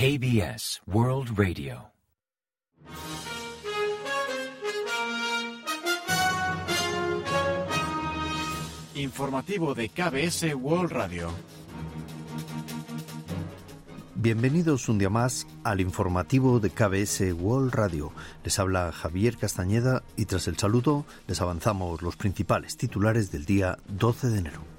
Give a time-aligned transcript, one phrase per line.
[0.00, 1.90] KBS World Radio.
[8.94, 11.30] Informativo de KBS World Radio.
[14.14, 18.12] Bienvenidos un día más al informativo de KBS World Radio.
[18.44, 23.78] Les habla Javier Castañeda y tras el saludo les avanzamos los principales titulares del día
[23.88, 24.77] 12 de enero.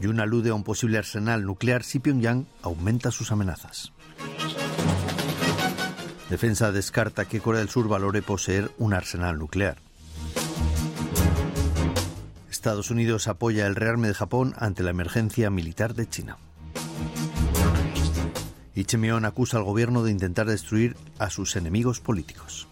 [0.00, 3.92] Yun alude a un posible arsenal nuclear si Pyongyang aumenta sus amenazas.
[6.30, 9.78] Defensa descarta que Corea del Sur valore poseer un arsenal nuclear.
[12.50, 16.36] Estados Unidos apoya el rearme de Japón ante la emergencia militar de China.
[18.74, 22.68] Y Chemion acusa al gobierno de intentar destruir a sus enemigos políticos.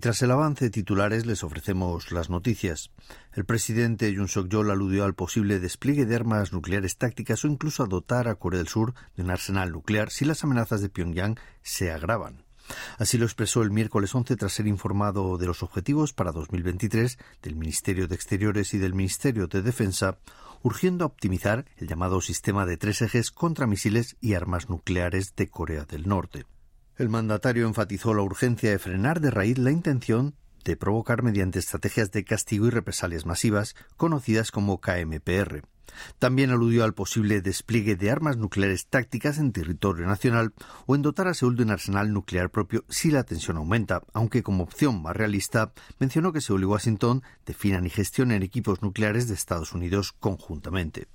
[0.00, 2.90] Tras el avance de titulares les ofrecemos las noticias.
[3.32, 7.86] El presidente Yoon Suk-yeol aludió al posible despliegue de armas nucleares tácticas o incluso a
[7.86, 11.92] dotar a Corea del Sur de un arsenal nuclear si las amenazas de Pyongyang se
[11.92, 12.44] agravan.
[12.98, 17.56] Así lo expresó el miércoles 11 tras ser informado de los objetivos para 2023 del
[17.56, 20.18] Ministerio de Exteriores y del Ministerio de Defensa,
[20.62, 25.48] urgiendo a optimizar el llamado sistema de tres ejes contra misiles y armas nucleares de
[25.48, 26.46] Corea del Norte.
[27.00, 30.34] El mandatario enfatizó la urgencia de frenar de raíz la intención
[30.64, 35.62] de provocar mediante estrategias de castigo y represalias masivas, conocidas como KMPR.
[36.18, 40.52] También aludió al posible despliegue de armas nucleares tácticas en territorio nacional
[40.84, 44.42] o en dotar a Seúl de un arsenal nuclear propio si la tensión aumenta, aunque
[44.42, 49.32] como opción más realista mencionó que Seúl y Washington definan y gestionen equipos nucleares de
[49.32, 51.08] Estados Unidos conjuntamente.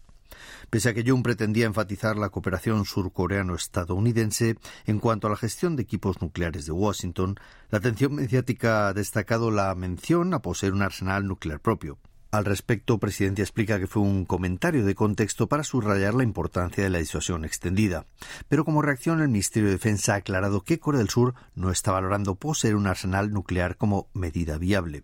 [0.70, 5.84] Pese a que Jung pretendía enfatizar la cooperación surcoreano-estadounidense en cuanto a la gestión de
[5.84, 11.28] equipos nucleares de Washington, la atención mediática ha destacado la mención a poseer un arsenal
[11.28, 11.98] nuclear propio.
[12.36, 16.90] Al respecto, Presidente explica que fue un comentario de contexto para subrayar la importancia de
[16.90, 18.08] la disuasión extendida.
[18.50, 21.94] Pero como reacción, el Ministerio de Defensa ha aclarado que Corea del Sur no está
[21.94, 25.04] valorando poseer un arsenal nuclear como medida viable.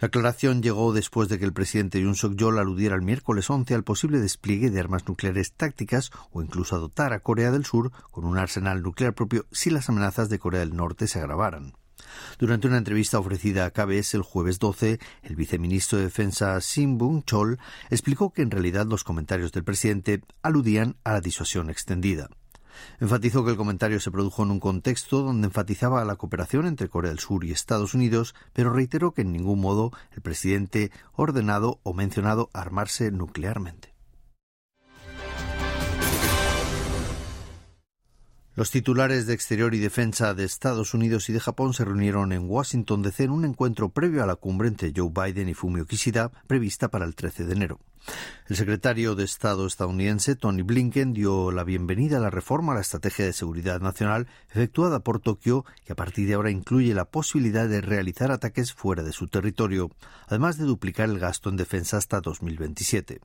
[0.00, 3.84] La aclaración llegó después de que el presidente Yoon Suk-yeol aludiera el miércoles 11 al
[3.84, 8.24] posible despliegue de armas nucleares tácticas o incluso a dotar a Corea del Sur con
[8.24, 11.74] un arsenal nuclear propio si las amenazas de Corea del Norte se agravaran.
[12.38, 17.58] Durante una entrevista ofrecida a KBS el jueves 12, el viceministro de Defensa Sim Bung-chol
[17.90, 22.28] explicó que en realidad los comentarios del presidente aludían a la disuasión extendida.
[23.00, 27.10] Enfatizó que el comentario se produjo en un contexto donde enfatizaba la cooperación entre Corea
[27.10, 31.94] del Sur y Estados Unidos, pero reiteró que en ningún modo el presidente ordenado o
[31.94, 33.97] mencionado armarse nuclearmente.
[38.58, 42.50] Los titulares de Exterior y Defensa de Estados Unidos y de Japón se reunieron en
[42.50, 46.32] Washington DC en un encuentro previo a la cumbre entre Joe Biden y Fumio Kishida
[46.48, 47.78] prevista para el 13 de enero.
[48.48, 52.80] El secretario de Estado estadounidense Tony Blinken dio la bienvenida a la reforma a la
[52.80, 57.68] estrategia de seguridad nacional efectuada por Tokio, que a partir de ahora incluye la posibilidad
[57.68, 59.92] de realizar ataques fuera de su territorio,
[60.26, 63.20] además de duplicar el gasto en defensa hasta 2027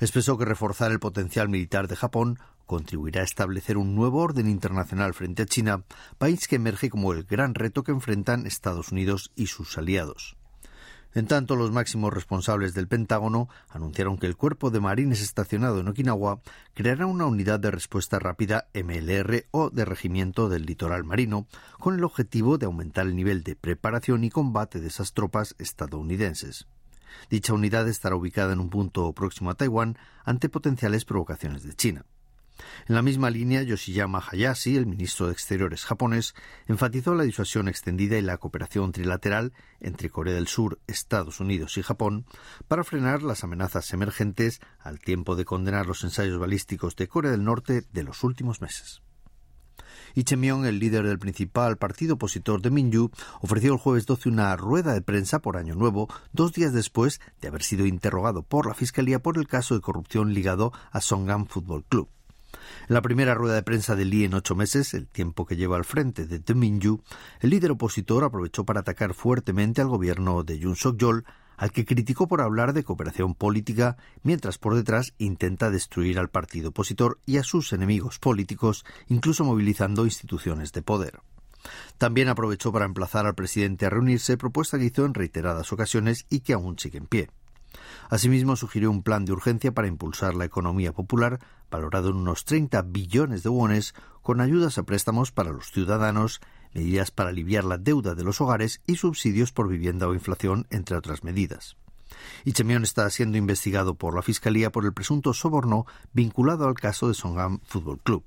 [0.00, 5.14] expresó que reforzar el potencial militar de Japón contribuirá a establecer un nuevo orden internacional
[5.14, 5.84] frente a China,
[6.18, 10.36] país que emerge como el gran reto que enfrentan Estados Unidos y sus aliados.
[11.16, 15.88] En tanto, los máximos responsables del Pentágono anunciaron que el cuerpo de marines estacionado en
[15.88, 16.42] Okinawa
[16.74, 21.46] creará una unidad de respuesta rápida MLR o de regimiento del litoral marino,
[21.78, 26.66] con el objetivo de aumentar el nivel de preparación y combate de esas tropas estadounidenses.
[27.30, 32.04] Dicha unidad estará ubicada en un punto próximo a Taiwán ante potenciales provocaciones de China.
[32.88, 36.34] En la misma línea, Yoshiyama Hayashi, el ministro de Exteriores japonés,
[36.66, 41.82] enfatizó la disuasión extendida y la cooperación trilateral entre Corea del Sur, Estados Unidos y
[41.82, 42.26] Japón
[42.68, 47.44] para frenar las amenazas emergentes al tiempo de condenar los ensayos balísticos de Corea del
[47.44, 49.02] Norte de los últimos meses.
[50.14, 53.10] Y el líder del principal partido opositor de Minju,
[53.42, 57.48] ofreció el jueves 12 una rueda de prensa por Año Nuevo, dos días después de
[57.48, 61.84] haber sido interrogado por la Fiscalía por el caso de corrupción ligado a Songan Football
[61.84, 62.08] Club.
[62.88, 65.76] En la primera rueda de prensa del Lee en ocho meses, el tiempo que lleva
[65.76, 67.02] al frente de Minju,
[67.40, 71.24] el líder opositor aprovechó para atacar fuertemente al gobierno de Yoon Suk-yeol,
[71.56, 76.68] al que criticó por hablar de cooperación política, mientras por detrás intenta destruir al partido
[76.68, 81.20] opositor y a sus enemigos políticos, incluso movilizando instituciones de poder.
[81.98, 86.40] También aprovechó para emplazar al presidente a reunirse, propuesta que hizo en reiteradas ocasiones y
[86.40, 87.30] que aún sigue en pie.
[88.08, 92.82] Asimismo, sugirió un plan de urgencia para impulsar la economía popular, valorado en unos 30
[92.82, 96.40] billones de wones, con ayudas a préstamos para los ciudadanos,
[96.74, 100.96] medidas para aliviar la deuda de los hogares y subsidios por vivienda o inflación, entre
[100.96, 101.76] otras medidas.
[102.44, 107.14] Ichemion está siendo investigado por la Fiscalía por el presunto soborno vinculado al caso de
[107.14, 108.24] Songam Fútbol Club.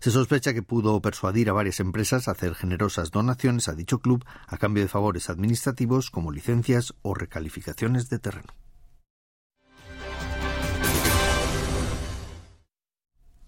[0.00, 4.24] Se sospecha que pudo persuadir a varias empresas a hacer generosas donaciones a dicho club
[4.46, 8.54] a cambio de favores administrativos como licencias o recalificaciones de terreno.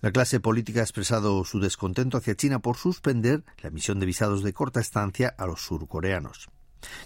[0.02, 4.43] La clase política ha expresado su descontento hacia China por suspender la emisión de visados
[4.43, 6.50] de corta estancia a los surcoreanos.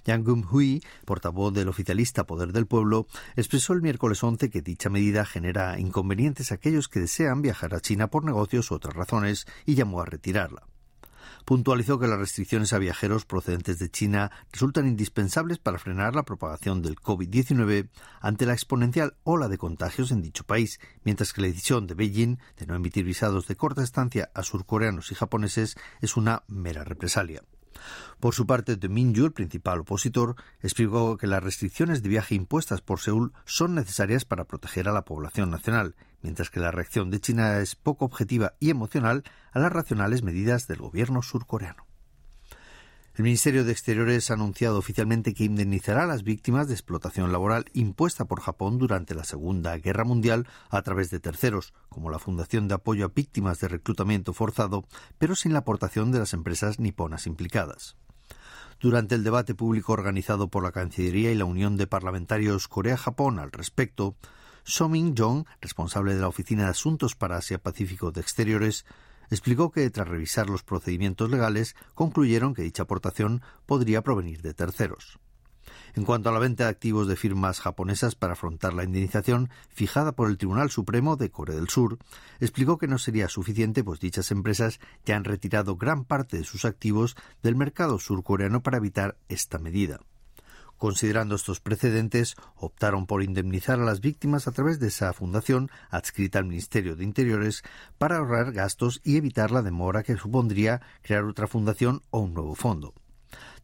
[0.07, 3.07] Yang Gum-hui, portavoz del oficialista Poder del Pueblo,
[3.37, 7.81] expresó el miércoles 11 que dicha medida genera inconvenientes a aquellos que desean viajar a
[7.81, 10.67] China por negocios u otras razones y llamó a retirarla
[11.47, 16.83] puntualizó que las restricciones a viajeros procedentes de China resultan indispensables para frenar la propagación
[16.83, 17.89] del COVID-19
[18.21, 22.39] ante la exponencial ola de contagios en dicho país, mientras que la decisión de Beijing
[22.59, 27.43] de no emitir visados de corta estancia a surcoreanos y japoneses es una mera represalia.
[28.21, 33.01] Por su parte, De el principal opositor, explicó que las restricciones de viaje impuestas por
[33.01, 37.59] Seúl son necesarias para proteger a la población nacional, mientras que la reacción de China
[37.61, 39.23] es poco objetiva y emocional
[39.53, 41.86] a las racionales medidas del gobierno surcoreano.
[43.17, 47.65] El Ministerio de Exteriores ha anunciado oficialmente que indemnizará a las víctimas de explotación laboral
[47.73, 52.69] impuesta por Japón durante la Segunda Guerra Mundial a través de terceros, como la Fundación
[52.69, 54.85] de Apoyo a Víctimas de Reclutamiento Forzado,
[55.17, 57.97] pero sin la aportación de las empresas niponas implicadas.
[58.81, 63.51] Durante el debate público organizado por la Cancillería y la Unión de Parlamentarios Corea-Japón al
[63.51, 64.15] respecto,
[64.65, 68.85] Soming Jong, responsable de la Oficina de Asuntos para Asia-Pacífico de Exteriores,
[69.31, 75.19] explicó que tras revisar los procedimientos legales concluyeron que dicha aportación podría provenir de terceros.
[75.95, 80.13] En cuanto a la venta de activos de firmas japonesas para afrontar la indemnización fijada
[80.13, 81.99] por el Tribunal Supremo de Corea del Sur,
[82.39, 86.65] explicó que no sería suficiente pues dichas empresas ya han retirado gran parte de sus
[86.65, 90.01] activos del mercado surcoreano para evitar esta medida.
[90.79, 96.39] Considerando estos precedentes, optaron por indemnizar a las víctimas a través de esa fundación adscrita
[96.39, 97.63] al Ministerio de Interiores
[97.97, 102.55] para ahorrar gastos y evitar la demora que supondría crear otra fundación o un nuevo
[102.55, 102.93] fondo.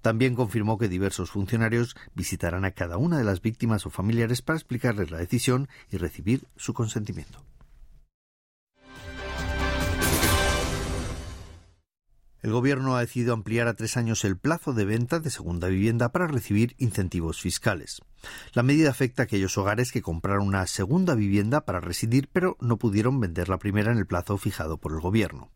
[0.00, 4.58] También confirmó que diversos funcionarios visitarán a cada una de las víctimas o familiares para
[4.58, 7.44] explicarles la decisión y recibir su consentimiento.
[12.42, 16.10] El Gobierno ha decidido ampliar a tres años el plazo de venta de segunda vivienda
[16.10, 18.02] para recibir incentivos fiscales.
[18.52, 22.78] La medida afecta a aquellos hogares que compraron una segunda vivienda para residir pero no
[22.78, 25.52] pudieron vender la primera en el plazo fijado por el Gobierno.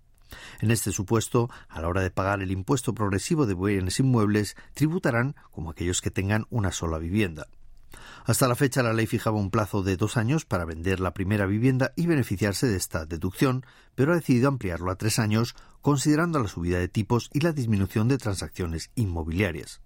[0.61, 5.35] En este supuesto, a la hora de pagar el impuesto progresivo de bienes inmuebles, tributarán
[5.50, 7.49] como aquellos que tengan una sola vivienda.
[8.25, 11.47] Hasta la fecha la ley fijaba un plazo de dos años para vender la primera
[11.47, 15.55] vivienda y beneficiarse de esta deducción, pero ha decidido ampliarlo a tres años,
[15.87, 19.81] considerando la subida de tipos y la disminución de transacciones inmobiliarias.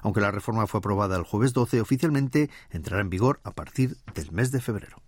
[0.00, 4.32] Aunque la reforma fue aprobada el jueves 12, oficialmente entrará en vigor a partir del
[4.32, 5.02] mes de febrero.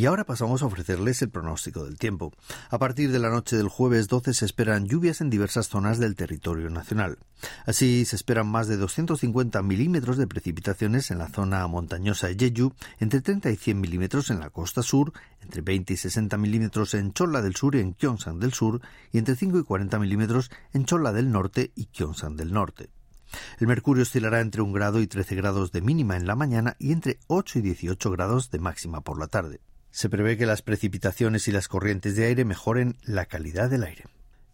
[0.00, 2.32] Y ahora pasamos a ofrecerles el pronóstico del tiempo.
[2.70, 6.16] A partir de la noche del jueves 12 se esperan lluvias en diversas zonas del
[6.16, 7.18] territorio nacional.
[7.66, 12.72] Así se esperan más de 250 milímetros de precipitaciones en la zona montañosa de Jeju,
[12.98, 15.12] entre 30 y 100 milímetros en la costa sur,
[15.42, 18.80] entre 20 y 60 milímetros en Cholla del sur y en Gyeongsang del sur,
[19.12, 22.88] y entre 5 y 40 milímetros en Cholla del norte y Gyeongsang del norte.
[23.58, 26.92] El mercurio oscilará entre 1 grado y 13 grados de mínima en la mañana y
[26.92, 29.60] entre 8 y 18 grados de máxima por la tarde.
[29.90, 34.04] Se prevé que las precipitaciones y las corrientes de aire mejoren la calidad del aire.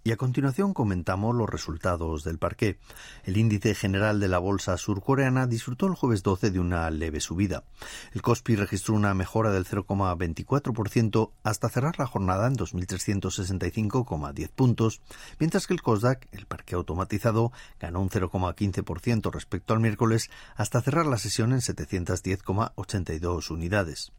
[0.07, 2.78] Y a continuación comentamos los resultados del parqué.
[3.25, 7.64] El índice general de la bolsa surcoreana disfrutó el jueves 12 de una leve subida.
[8.12, 15.00] El Kospi registró una mejora del 0,24% hasta cerrar la jornada en 2.365,10 puntos,
[15.40, 17.50] mientras que el Kosdaq, el parque automatizado,
[17.81, 24.12] ganó un 0,15% respecto al miércoles hasta cerrar la sesión en 710,82 unidades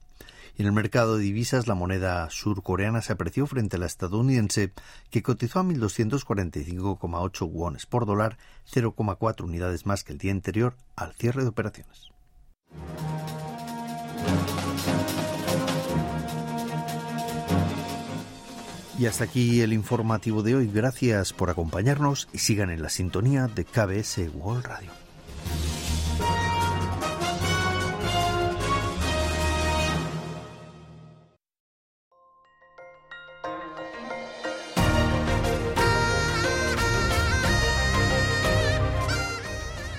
[0.57, 4.73] en el mercado de divisas, la moneda surcoreana se apreció frente a la estadounidense,
[5.11, 8.37] que cotizó a 1.245,8 wones por dólar,
[8.71, 12.11] 0,4 unidades más que el día anterior al cierre de operaciones.
[18.97, 20.71] Y hasta aquí el informativo de hoy.
[20.73, 25.06] Gracias por acompañarnos y sigan en la sintonía de KBS World Radio.